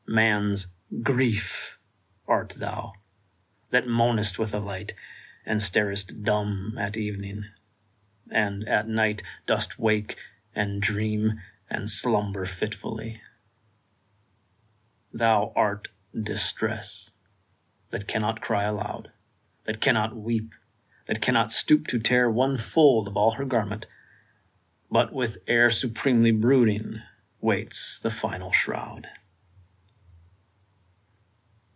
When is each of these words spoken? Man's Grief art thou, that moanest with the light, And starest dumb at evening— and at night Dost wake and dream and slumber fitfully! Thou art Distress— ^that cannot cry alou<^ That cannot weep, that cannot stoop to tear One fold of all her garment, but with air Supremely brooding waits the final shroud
Man's 0.07 0.67
Grief 1.03 1.77
art 2.27 2.49
thou, 2.57 2.91
that 3.69 3.87
moanest 3.87 4.37
with 4.37 4.51
the 4.51 4.59
light, 4.59 4.91
And 5.45 5.61
starest 5.61 6.21
dumb 6.23 6.75
at 6.77 6.97
evening— 6.97 7.45
and 8.29 8.67
at 8.67 8.89
night 8.89 9.23
Dost 9.45 9.79
wake 9.79 10.17
and 10.53 10.81
dream 10.81 11.41
and 11.69 11.89
slumber 11.89 12.45
fitfully! 12.45 13.21
Thou 15.13 15.53
art 15.55 15.87
Distress— 16.19 17.11
^that 17.93 18.05
cannot 18.05 18.41
cry 18.41 18.65
alou<^ 18.65 19.09
That 19.63 19.79
cannot 19.79 20.13
weep, 20.13 20.51
that 21.07 21.21
cannot 21.21 21.53
stoop 21.53 21.87
to 21.87 21.99
tear 21.99 22.29
One 22.29 22.57
fold 22.57 23.07
of 23.07 23.15
all 23.15 23.31
her 23.35 23.45
garment, 23.45 23.85
but 24.89 25.13
with 25.13 25.37
air 25.47 25.71
Supremely 25.71 26.31
brooding 26.31 27.01
waits 27.39 27.97
the 27.97 28.11
final 28.11 28.51
shroud 28.51 29.07